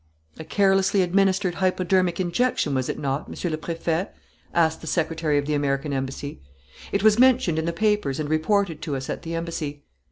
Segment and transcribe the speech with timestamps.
[0.39, 4.09] "A carelessly administered hypodermic injection, was it not, Monsieur le Préfet?"
[4.51, 6.41] asked the secretary of the American Embassy.
[6.91, 9.83] "It was mentioned in the papers and reported to us at the embassy."